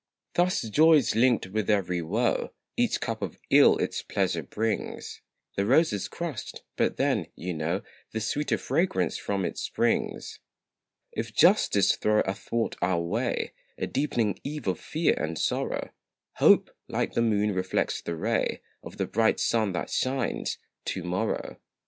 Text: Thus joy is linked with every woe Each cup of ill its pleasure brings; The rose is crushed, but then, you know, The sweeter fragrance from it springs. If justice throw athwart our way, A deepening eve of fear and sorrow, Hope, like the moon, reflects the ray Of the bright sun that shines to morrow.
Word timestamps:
Thus 0.33 0.63
joy 0.63 0.93
is 0.95 1.13
linked 1.15 1.45
with 1.51 1.69
every 1.69 2.01
woe 2.01 2.53
Each 2.75 2.99
cup 2.99 3.21
of 3.21 3.37
ill 3.51 3.77
its 3.77 4.01
pleasure 4.01 4.41
brings; 4.41 5.21
The 5.55 5.63
rose 5.67 5.93
is 5.93 6.07
crushed, 6.07 6.63
but 6.75 6.97
then, 6.97 7.27
you 7.35 7.53
know, 7.53 7.83
The 8.11 8.19
sweeter 8.19 8.57
fragrance 8.57 9.17
from 9.19 9.45
it 9.45 9.59
springs. 9.59 10.39
If 11.11 11.35
justice 11.35 11.95
throw 11.95 12.21
athwart 12.21 12.77
our 12.81 12.99
way, 12.99 13.53
A 13.77 13.85
deepening 13.85 14.39
eve 14.43 14.65
of 14.65 14.79
fear 14.79 15.13
and 15.13 15.37
sorrow, 15.37 15.91
Hope, 16.37 16.71
like 16.87 17.13
the 17.13 17.21
moon, 17.21 17.53
reflects 17.53 18.01
the 18.01 18.15
ray 18.15 18.61
Of 18.81 18.97
the 18.97 19.05
bright 19.05 19.39
sun 19.39 19.73
that 19.73 19.91
shines 19.91 20.57
to 20.85 21.03
morrow. 21.03 21.57